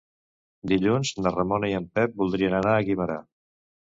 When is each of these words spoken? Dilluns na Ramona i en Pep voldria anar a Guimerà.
Dilluns 0.71 1.09
na 1.25 1.33
Ramona 1.35 1.69
i 1.73 1.77
en 1.81 1.85
Pep 1.99 2.17
voldria 2.21 2.53
anar 2.61 2.75
a 2.79 2.83
Guimerà. 2.89 3.21